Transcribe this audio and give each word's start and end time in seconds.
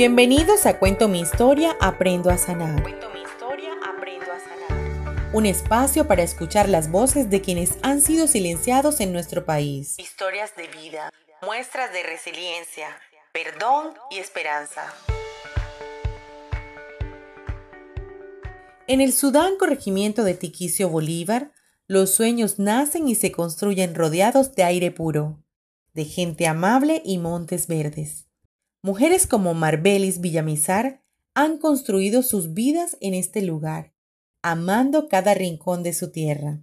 Bienvenidos 0.00 0.64
a 0.64 0.78
Cuento 0.78 1.08
mi 1.08 1.20
historia, 1.20 1.76
aprendo 1.78 2.30
a 2.30 2.38
sanar. 2.38 2.82
Cuento 2.82 3.10
mi 3.10 3.20
historia, 3.20 3.68
aprendo 3.86 4.32
a 4.32 4.40
sanar. 4.40 5.34
Un 5.34 5.44
espacio 5.44 6.08
para 6.08 6.22
escuchar 6.22 6.70
las 6.70 6.90
voces 6.90 7.28
de 7.28 7.42
quienes 7.42 7.76
han 7.82 8.00
sido 8.00 8.26
silenciados 8.26 9.00
en 9.00 9.12
nuestro 9.12 9.44
país. 9.44 9.98
Historias 9.98 10.56
de 10.56 10.68
vida, 10.68 11.12
muestras 11.42 11.92
de 11.92 12.02
resiliencia, 12.02 12.96
perdón 13.34 13.92
y 14.10 14.20
esperanza. 14.20 14.90
En 18.86 19.02
el 19.02 19.12
Sudán 19.12 19.58
corregimiento 19.58 20.24
de 20.24 20.32
Tiquicio 20.32 20.88
Bolívar, 20.88 21.52
los 21.86 22.14
sueños 22.14 22.58
nacen 22.58 23.06
y 23.06 23.16
se 23.16 23.32
construyen 23.32 23.94
rodeados 23.94 24.54
de 24.54 24.62
aire 24.62 24.92
puro, 24.92 25.44
de 25.92 26.06
gente 26.06 26.46
amable 26.46 27.02
y 27.04 27.18
montes 27.18 27.66
verdes. 27.66 28.29
Mujeres 28.82 29.26
como 29.26 29.52
Marbelis 29.52 30.22
Villamizar 30.22 31.02
han 31.34 31.58
construido 31.58 32.22
sus 32.22 32.54
vidas 32.54 32.96
en 33.02 33.12
este 33.12 33.42
lugar, 33.42 33.92
amando 34.42 35.06
cada 35.06 35.34
rincón 35.34 35.82
de 35.82 35.92
su 35.92 36.10
tierra. 36.10 36.62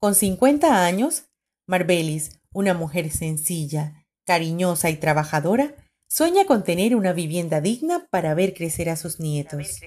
Con 0.00 0.16
50 0.16 0.84
años, 0.84 1.26
Marbelis, 1.68 2.40
una 2.52 2.74
mujer 2.74 3.12
sencilla, 3.12 4.04
cariñosa 4.26 4.90
y 4.90 4.96
trabajadora, 4.96 5.76
sueña 6.08 6.44
con 6.44 6.64
tener 6.64 6.96
una 6.96 7.12
vivienda 7.12 7.60
digna 7.60 8.08
para 8.10 8.34
ver 8.34 8.52
crecer 8.54 8.90
a 8.90 8.96
sus 8.96 9.20
nietos. 9.20 9.80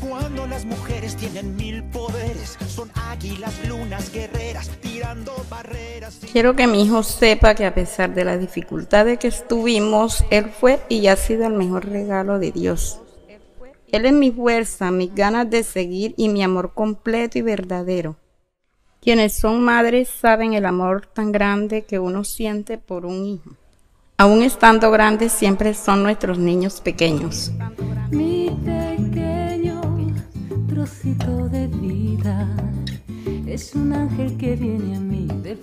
Cuando 0.00 0.46
las 0.46 0.64
mujeres 0.64 1.16
tienen 1.16 1.56
mil 1.56 1.84
poderes, 1.84 2.56
son 2.68 2.90
águilas, 2.94 3.68
lunas, 3.68 4.10
guerreras, 4.12 4.70
tirando 4.80 5.34
barreras. 5.50 6.20
Quiero 6.32 6.56
que 6.56 6.66
mi 6.66 6.84
hijo 6.84 7.02
sepa 7.02 7.54
que 7.54 7.66
a 7.66 7.74
pesar 7.74 8.14
de 8.14 8.24
las 8.24 8.40
dificultades 8.40 9.18
que 9.18 9.28
estuvimos, 9.28 10.24
él 10.30 10.50
fue 10.50 10.80
y 10.88 11.06
ha 11.08 11.16
sido 11.16 11.46
el 11.46 11.52
mejor 11.52 11.86
regalo 11.86 12.38
de 12.38 12.52
Dios. 12.52 13.00
Él 13.92 14.06
es 14.06 14.12
mi 14.12 14.30
fuerza, 14.30 14.90
mis 14.90 15.14
ganas 15.14 15.50
de 15.50 15.64
seguir 15.64 16.14
y 16.16 16.28
mi 16.28 16.42
amor 16.42 16.72
completo 16.72 17.38
y 17.38 17.42
verdadero. 17.42 18.16
Quienes 19.02 19.34
son 19.34 19.60
madres 19.62 20.08
saben 20.08 20.54
el 20.54 20.64
amor 20.64 21.06
tan 21.06 21.30
grande 21.30 21.82
que 21.82 21.98
uno 21.98 22.24
siente 22.24 22.78
por 22.78 23.04
un 23.04 23.26
hijo. 23.26 23.50
Aún 24.16 24.42
estando 24.42 24.90
grandes, 24.90 25.32
siempre 25.32 25.74
son 25.74 26.02
nuestros 26.02 26.38
niños 26.38 26.80
pequeños. 26.80 27.52
de 31.50 31.66
vida. 31.68 32.48
Es 33.46 33.74
un 33.74 33.92
ángel 33.92 34.36
que 34.36 34.56
viene 34.56 34.96
a 34.96 35.00
mí 35.00 35.26
de 35.42 35.58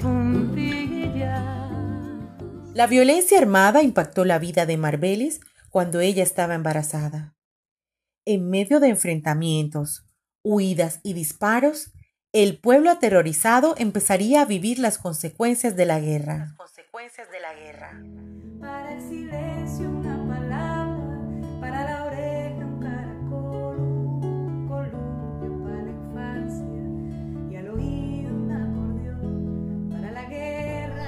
La 2.74 2.88
violencia 2.88 3.38
armada 3.40 3.82
impactó 3.84 4.26
la 4.26 4.40
vida 4.40 4.66
de 4.66 4.78
Marbelis 4.78 5.42
cuando 5.70 6.00
ella 6.00 6.24
estaba 6.24 6.56
embarazada. 6.56 7.36
En 8.26 8.50
medio 8.50 8.80
de 8.80 8.90
enfrentamientos, 8.90 10.06
huidas 10.44 11.00
y 11.04 11.14
disparos, 11.14 11.92
el 12.34 12.60
pueblo 12.60 12.92
aterrorizado 12.92 13.76
empezaría 13.78 14.42
a 14.42 14.46
vivir 14.46 14.80
las 14.80 14.98
consecuencias 14.98 15.76
de 15.76 15.86
la 15.86 16.00
guerra. 16.00 16.38
Las 16.38 16.54
consecuencias 16.54 17.30
de 17.32 17.40
la 17.40 17.54
guerra. 17.54 18.02
Para 18.62 18.94
el 18.94 19.02
silencio 19.02 19.90
una 19.90 20.18
palabra, 20.28 21.60
para 21.60 21.84
la 21.84 22.02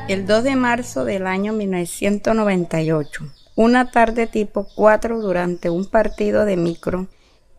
el 0.10 0.28
2 0.28 0.44
de 0.44 0.56
marzo 0.56 1.06
del 1.06 1.26
año 1.26 1.54
1998, 1.54 3.24
una 3.56 3.90
tarde 3.90 4.28
tipo 4.28 4.68
4 4.76 5.22
durante 5.22 5.70
un 5.70 5.86
partido 5.86 6.46
de 6.46 6.58
micro 6.58 7.08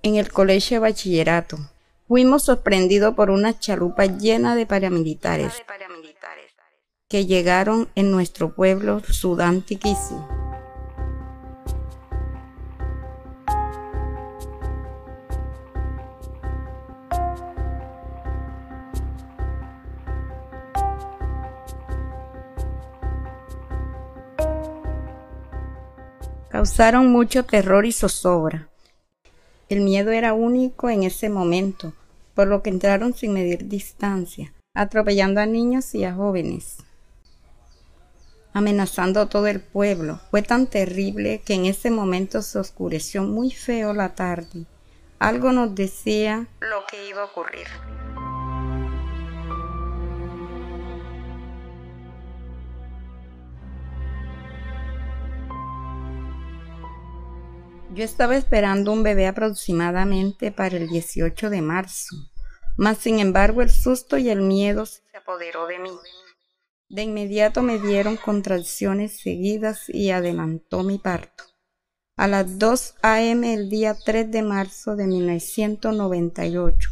en 0.03 0.17
el 0.17 0.31
colegio 0.31 0.77
de 0.77 0.81
bachillerato. 0.81 1.59
Fuimos 2.07 2.45
sorprendidos 2.45 3.15
por 3.15 3.31
una 3.31 3.59
chalupa 3.59 4.05
llena 4.05 4.55
de 4.55 4.67
paramilitares 4.67 5.55
que 7.15 7.27
llegaron 7.27 7.89
en 7.95 8.11
nuestro 8.11 8.57
pueblo 8.57 9.01
Sudán 9.09 9.63
Tiquísimo. 9.63 10.27
causaron 26.51 27.13
mucho 27.13 27.45
terror 27.45 27.87
y 27.87 27.93
zozobra. 27.93 28.69
El 29.69 29.83
miedo 29.83 30.11
era 30.11 30.35
único 30.35 30.91
en 30.91 31.05
ese 31.05 31.29
momento, 31.29 31.93
por 32.35 32.49
lo 32.49 32.61
que 32.63 32.71
entraron 32.71 33.15
sin 33.15 33.35
medir 33.35 33.69
distancia, 33.69 34.53
atropellando 34.75 35.41
a 35.41 35.47
niños 35.47 35.95
y 35.95 36.05
a 36.05 36.13
jóvenes, 36.13 36.79
amenazando 38.55 39.21
a 39.21 39.29
todo 39.29 39.49
el 39.49 39.61
pueblo. 39.61 40.21
Fue 40.31 40.41
tan 40.41 40.67
terrible 40.69 41.43
que 41.45 41.55
en 41.55 41.67
ese 41.67 41.91
momento 41.91 42.41
se 42.41 42.59
oscureció 42.59 43.23
muy 43.25 43.51
feo 43.51 43.93
la 43.93 44.15
tarde. 44.15 44.65
Algo 45.19 45.53
nos 45.53 45.75
decía 45.75 46.47
lo 46.61 46.87
que 46.87 47.09
iba 47.09 47.23
a 47.23 47.25
ocurrir. 47.27 47.67
Yo 57.93 58.03
estaba 58.03 58.37
esperando 58.37 58.91
un 58.93 59.05
bebé 59.05 59.29
aproximadamente 59.29 60.51
para 60.51 60.77
el 60.77 60.89
18 60.89 61.49
de 61.49 61.63
marzo, 61.63 62.17
mas 62.77 62.99
sin 62.99 63.21
embargo 63.21 63.63
el 63.63 63.71
susto 63.71 64.19
y 64.19 64.31
el 64.31 64.43
miedo 64.43 64.85
se 64.85 65.01
apoderó 65.17 65.67
de 65.69 65.79
mí. 65.79 65.91
De 66.95 67.03
inmediato 67.03 67.61
me 67.61 67.81
dieron 67.81 68.17
contracciones 68.17 69.19
seguidas 69.21 69.89
y 69.89 70.11
adelantó 70.13 70.85
mi 70.85 70.99
parto. 70.99 71.43
A 72.17 72.29
las 72.29 72.57
2 72.61 72.95
a.m. 73.03 73.53
el 73.53 73.69
día 73.69 73.97
3 74.05 74.31
de 74.31 74.43
marzo 74.43 74.95
de 74.95 75.09
1998. 75.09 76.91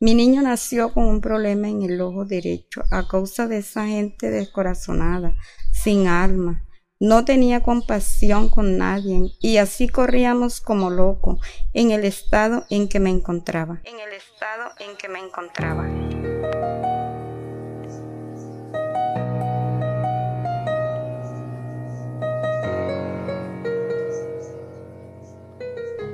Mi 0.00 0.14
niño 0.14 0.40
nació 0.40 0.94
con 0.94 1.04
un 1.04 1.20
problema 1.20 1.68
en 1.68 1.82
el 1.82 2.00
ojo 2.00 2.24
derecho 2.24 2.84
a 2.90 3.06
causa 3.06 3.46
de 3.46 3.58
esa 3.58 3.86
gente 3.86 4.30
descorazonada, 4.30 5.34
sin 5.74 6.06
alma, 6.06 6.66
no 6.98 7.26
tenía 7.26 7.62
compasión 7.62 8.48
con 8.48 8.78
nadie 8.78 9.32
y 9.40 9.58
así 9.58 9.90
corríamos 9.90 10.62
como 10.62 10.88
loco 10.88 11.38
en 11.74 11.90
el 11.90 12.06
estado 12.06 12.64
en 12.70 12.88
que 12.88 12.98
me 12.98 13.10
encontraba. 13.10 13.82
En 13.84 14.00
el 14.00 14.14
estado 14.14 14.70
en 14.80 14.96
que 14.96 15.08
me 15.10 15.18
encontraba. 15.18 16.97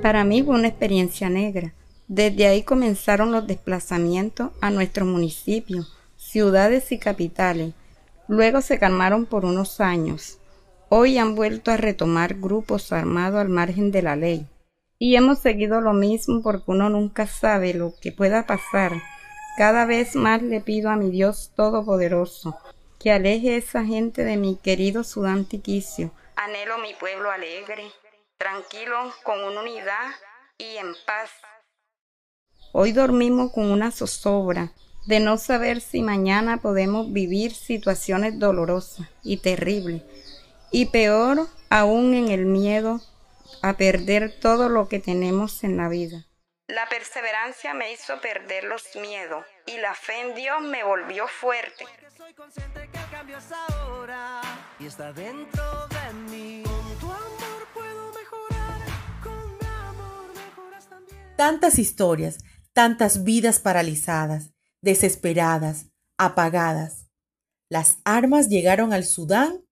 Para 0.05 0.23
mí 0.23 0.43
fue 0.43 0.53
una 0.53 0.67
experiencia 0.67 1.31
negra. 1.31 1.73
Desde 2.07 2.45
ahí 2.45 2.61
comenzaron 2.61 3.31
los 3.31 3.47
desplazamientos 3.47 4.51
a 4.61 4.69
nuestro 4.69 5.03
municipio, 5.03 5.83
ciudades 6.15 6.91
y 6.91 6.99
capitales. 6.99 7.73
Luego 8.27 8.61
se 8.61 8.77
calmaron 8.77 9.25
por 9.25 9.45
unos 9.45 9.81
años 9.81 10.37
Hoy 10.89 11.17
han 11.17 11.33
vuelto 11.33 11.71
a 11.71 11.77
retomar 11.77 12.35
grupos 12.35 12.91
armados 12.91 13.41
al 13.41 13.49
margen 13.49 13.91
de 13.91 14.03
la 14.03 14.15
ley. 14.15 14.45
Y 14.99 15.15
hemos 15.15 15.39
seguido 15.39 15.81
lo 15.81 15.93
mismo 15.93 16.43
porque 16.43 16.65
uno 16.67 16.87
nunca 16.91 17.25
sabe 17.25 17.73
lo 17.73 17.95
que 17.99 18.11
pueda 18.11 18.45
pasar. 18.45 18.91
Cada 19.57 19.85
vez 19.85 20.15
más 20.15 20.43
le 20.43 20.61
pido 20.61 20.91
a 20.91 20.97
mi 20.97 21.09
Dios 21.09 21.51
Todopoderoso 21.55 22.55
que 22.99 23.11
aleje 23.11 23.55
a 23.55 23.57
esa 23.57 23.83
gente 23.83 24.23
de 24.23 24.37
mi 24.37 24.55
querido 24.55 25.03
Sudán 25.03 25.45
Tiquicio. 25.45 26.11
Anhelo 26.35 26.77
mi 26.77 26.93
pueblo 26.93 27.31
alegre, 27.31 27.85
tranquilo, 28.37 29.13
con 29.23 29.43
una 29.43 29.61
unidad 29.61 30.11
y 30.57 30.77
en 30.77 30.93
paz. 31.05 31.31
Hoy 32.71 32.91
dormimos 32.91 33.51
con 33.51 33.71
una 33.71 33.91
zozobra 33.91 34.71
de 35.05 35.19
no 35.19 35.37
saber 35.37 35.81
si 35.81 36.01
mañana 36.01 36.57
podemos 36.57 37.13
vivir 37.13 37.53
situaciones 37.53 38.39
dolorosas 38.39 39.07
y 39.23 39.37
terribles 39.37 40.03
y 40.71 40.87
peor 40.87 41.47
aún 41.69 42.13
en 42.15 42.29
el 42.29 42.45
miedo 42.45 42.99
a 43.61 43.77
perder 43.77 44.39
todo 44.39 44.67
lo 44.69 44.89
que 44.89 44.99
tenemos 44.99 45.63
en 45.63 45.77
la 45.77 45.87
vida. 45.87 46.25
La 46.67 46.89
perseverancia 46.89 47.75
me 47.75 47.93
hizo 47.93 48.19
perder 48.19 48.63
los 48.63 48.95
miedos 48.95 49.45
y 49.67 49.77
la 49.77 49.93
fe 49.93 50.19
en 50.21 50.33
Dios 50.33 50.61
me 50.61 50.83
volvió 50.83 51.27
fuerte. 51.27 51.85
Tantas 61.35 61.79
historias, 61.79 62.37
tantas 62.71 63.25
vidas 63.25 63.59
paralizadas, 63.59 64.53
desesperadas, 64.81 65.87
apagadas. 66.17 67.07
Las 67.69 67.97
armas 68.05 68.47
llegaron 68.47 68.93
al 68.93 69.03
Sudán 69.03 69.65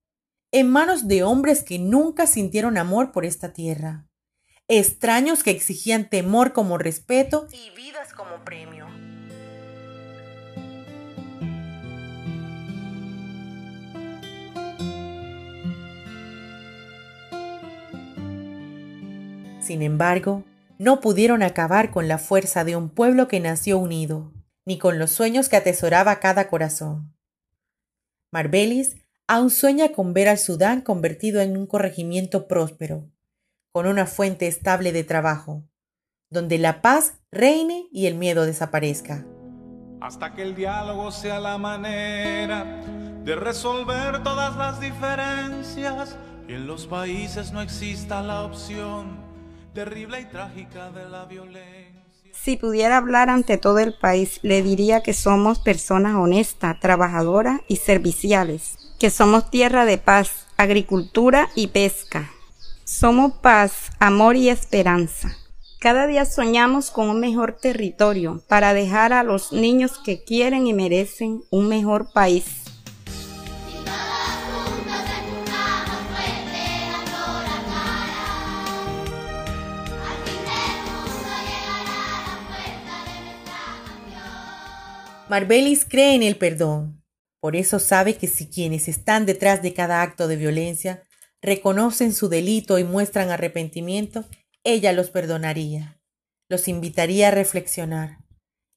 en 0.52 0.68
manos 0.68 1.08
de 1.08 1.22
hombres 1.22 1.62
que 1.62 1.78
nunca 1.78 2.26
sintieron 2.26 2.76
amor 2.76 3.12
por 3.12 3.24
esta 3.24 3.54
tierra, 3.54 4.06
extraños 4.68 5.42
que 5.42 5.52
exigían 5.52 6.10
temor 6.10 6.52
como 6.52 6.76
respeto 6.76 7.48
y 7.50 7.70
vidas 7.74 8.12
como 8.12 8.44
premio. 8.44 8.86
Sin 19.62 19.80
embargo, 19.80 20.44
no 20.84 21.00
pudieron 21.00 21.42
acabar 21.42 21.90
con 21.90 22.08
la 22.08 22.18
fuerza 22.18 22.62
de 22.62 22.76
un 22.76 22.90
pueblo 22.90 23.26
que 23.26 23.40
nació 23.40 23.78
unido, 23.78 24.32
ni 24.66 24.78
con 24.78 24.98
los 24.98 25.10
sueños 25.10 25.48
que 25.48 25.56
atesoraba 25.56 26.20
cada 26.20 26.48
corazón. 26.48 27.16
Marbelis 28.30 28.96
aún 29.26 29.48
sueña 29.48 29.92
con 29.92 30.12
ver 30.12 30.28
al 30.28 30.36
Sudán 30.36 30.82
convertido 30.82 31.40
en 31.40 31.56
un 31.56 31.66
corregimiento 31.66 32.46
próspero, 32.46 33.08
con 33.72 33.86
una 33.86 34.04
fuente 34.04 34.46
estable 34.46 34.92
de 34.92 35.04
trabajo, 35.04 35.64
donde 36.28 36.58
la 36.58 36.82
paz 36.82 37.14
reine 37.32 37.88
y 37.90 38.06
el 38.06 38.14
miedo 38.14 38.44
desaparezca. 38.44 39.24
Hasta 40.02 40.34
que 40.34 40.42
el 40.42 40.54
diálogo 40.54 41.10
sea 41.12 41.40
la 41.40 41.56
manera 41.56 42.82
de 43.24 43.34
resolver 43.36 44.22
todas 44.22 44.54
las 44.56 44.80
diferencias 44.80 46.18
y 46.46 46.52
en 46.52 46.66
los 46.66 46.86
países 46.86 47.52
no 47.52 47.62
exista 47.62 48.20
la 48.20 48.42
opción 48.42 49.33
terrible 49.74 50.20
y 50.20 50.24
trágica 50.26 50.90
de 50.92 51.08
la 51.08 51.24
violencia. 51.24 52.00
Si 52.32 52.56
pudiera 52.56 52.96
hablar 52.96 53.28
ante 53.28 53.58
todo 53.58 53.78
el 53.80 53.92
país, 53.94 54.38
le 54.42 54.62
diría 54.62 55.02
que 55.02 55.12
somos 55.12 55.58
personas 55.58 56.14
honestas, 56.14 56.78
trabajadoras 56.78 57.60
y 57.68 57.76
serviciales, 57.76 58.78
que 58.98 59.10
somos 59.10 59.50
tierra 59.50 59.84
de 59.84 59.98
paz, 59.98 60.46
agricultura 60.56 61.48
y 61.54 61.68
pesca. 61.68 62.30
Somos 62.84 63.34
paz, 63.34 63.90
amor 63.98 64.36
y 64.36 64.48
esperanza. 64.48 65.36
Cada 65.80 66.06
día 66.06 66.24
soñamos 66.24 66.90
con 66.90 67.08
un 67.08 67.20
mejor 67.20 67.58
territorio 67.60 68.42
para 68.48 68.74
dejar 68.74 69.12
a 69.12 69.22
los 69.22 69.52
niños 69.52 69.98
que 69.98 70.22
quieren 70.22 70.66
y 70.66 70.72
merecen 70.72 71.42
un 71.50 71.68
mejor 71.68 72.12
país. 72.12 72.63
Marbelis 85.28 85.86
cree 85.86 86.14
en 86.14 86.22
el 86.22 86.36
perdón. 86.36 87.02
Por 87.40 87.56
eso 87.56 87.78
sabe 87.78 88.16
que 88.16 88.26
si 88.26 88.48
quienes 88.48 88.88
están 88.88 89.24
detrás 89.24 89.62
de 89.62 89.72
cada 89.72 90.02
acto 90.02 90.28
de 90.28 90.36
violencia 90.36 91.02
reconocen 91.40 92.12
su 92.12 92.28
delito 92.28 92.78
y 92.78 92.84
muestran 92.84 93.30
arrepentimiento, 93.30 94.24
ella 94.64 94.92
los 94.92 95.10
perdonaría. 95.10 95.98
Los 96.50 96.68
invitaría 96.68 97.28
a 97.28 97.30
reflexionar, 97.30 98.18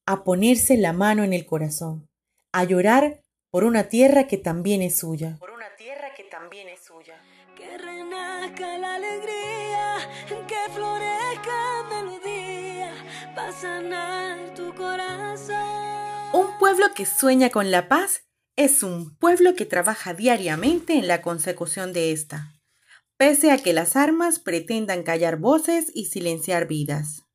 a 0.05 0.23
ponerse 0.23 0.77
la 0.77 0.93
mano 0.93 1.25
en 1.25 1.33
el 1.33 1.45
corazón, 1.45 2.07
a 2.53 2.63
llorar 2.63 3.21
por 3.51 3.65
una 3.65 3.89
tierra 3.89 4.27
que 4.27 4.37
también 4.37 4.81
es 4.81 4.97
suya. 4.97 5.35
Por 5.39 5.51
una 5.51 5.67
tierra 5.77 6.13
que 6.15 6.23
también 6.23 6.69
es 6.69 6.79
suya. 6.81 7.21
Que 7.57 7.77
renazca 7.77 8.77
la 8.77 8.95
alegría, 8.95 9.97
que 10.47 10.73
florezca 10.73 11.83
melodía, 11.89 12.93
para 13.35 13.51
sanar 13.51 14.53
tu 14.55 14.73
corazón. 14.75 16.16
Pueblo 16.59 16.87
que 16.95 17.05
sueña 17.05 17.51
con 17.51 17.69
la 17.69 17.87
paz 17.87 18.23
es 18.55 18.81
un 18.81 19.15
pueblo 19.15 19.55
que 19.55 19.67
trabaja 19.67 20.15
diariamente 20.15 20.93
en 20.93 21.07
la 21.07 21.21
consecución 21.21 21.93
de 21.93 22.11
esta, 22.11 22.55
pese 23.15 23.51
a 23.51 23.59
que 23.59 23.73
las 23.73 23.95
armas 23.95 24.39
pretendan 24.39 25.03
callar 25.03 25.37
voces 25.37 25.91
y 25.93 26.05
silenciar 26.05 26.67
vidas. 26.67 27.25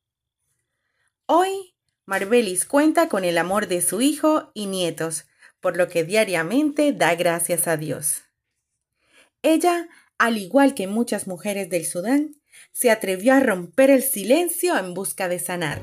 Hoy, 1.25 1.73
Marbelis 2.05 2.65
cuenta 2.65 3.07
con 3.07 3.23
el 3.23 3.37
amor 3.37 3.67
de 3.67 3.81
su 3.81 4.01
hijo 4.01 4.51
y 4.53 4.65
nietos, 4.65 5.23
por 5.61 5.77
lo 5.77 5.87
que 5.87 6.03
diariamente 6.03 6.91
da 6.91 7.15
gracias 7.15 7.69
a 7.69 7.77
Dios. 7.77 8.23
Ella, 9.41 9.87
al 10.17 10.37
igual 10.37 10.73
que 10.73 10.87
muchas 10.87 11.27
mujeres 11.27 11.69
del 11.69 11.85
Sudán, 11.85 12.35
se 12.73 12.91
atrevió 12.91 13.33
a 13.33 13.39
romper 13.39 13.89
el 13.89 14.03
silencio 14.03 14.77
en 14.77 14.93
busca 14.93 15.29
de 15.29 15.39
sanar. 15.39 15.81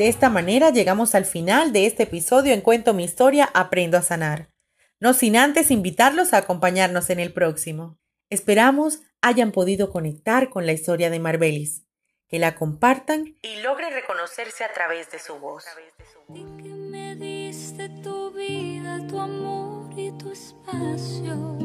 De 0.00 0.08
esta 0.08 0.30
manera 0.30 0.70
llegamos 0.70 1.14
al 1.14 1.26
final 1.26 1.74
de 1.74 1.84
este 1.84 2.04
episodio 2.04 2.54
en 2.54 2.62
Cuento 2.62 2.94
mi 2.94 3.04
historia, 3.04 3.50
Aprendo 3.52 3.98
a 3.98 4.00
sanar. 4.00 4.48
No 4.98 5.12
sin 5.12 5.36
antes 5.36 5.70
invitarlos 5.70 6.32
a 6.32 6.38
acompañarnos 6.38 7.10
en 7.10 7.20
el 7.20 7.34
próximo. 7.34 7.98
Esperamos 8.30 9.00
hayan 9.20 9.52
podido 9.52 9.90
conectar 9.90 10.48
con 10.48 10.64
la 10.64 10.72
historia 10.72 11.10
de 11.10 11.18
Marbelis, 11.18 11.82
que 12.28 12.38
la 12.38 12.54
compartan 12.54 13.36
y 13.42 13.56
logren 13.56 13.92
reconocerse 13.92 14.64
a 14.64 14.72
través 14.72 15.10
de 15.10 15.18
su 15.18 15.38
voz. 15.38 15.66
espacio. 20.32 21.60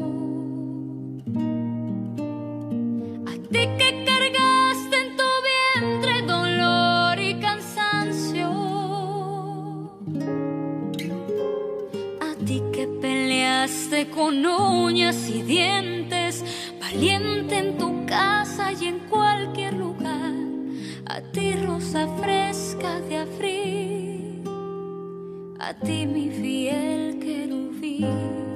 Con 14.14 14.44
uñas 14.44 15.28
y 15.28 15.42
dientes, 15.42 16.44
valiente 16.80 17.56
en 17.56 17.78
tu 17.78 18.04
casa 18.06 18.72
y 18.72 18.86
en 18.86 18.98
cualquier 19.08 19.74
lugar. 19.74 20.34
A 21.06 21.20
ti 21.20 21.52
rosa 21.54 22.06
fresca 22.20 23.00
de 23.00 23.16
abril, 23.18 24.42
a 25.58 25.72
ti 25.74 26.06
mi 26.06 26.28
fiel 26.30 27.18
querubín. 27.18 28.46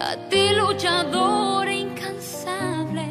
a 0.00 0.16
ti 0.28 0.50
luchador 0.58 1.68
incansable, 1.68 3.06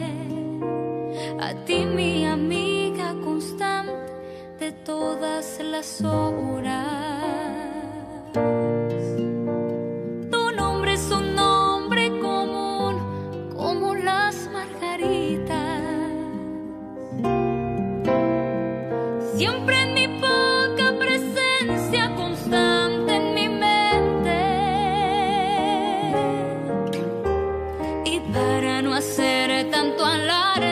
a 1.39 1.53
ti 1.65 1.85
mi 1.85 2.25
amiga 2.25 3.15
constante 3.23 4.11
de 4.59 4.71
todas 4.83 5.59
las 5.61 6.01
horas. 6.01 6.60
no 28.81 28.93
hacer 28.93 29.69
tanto 29.69 30.05
alarde. 30.05 30.70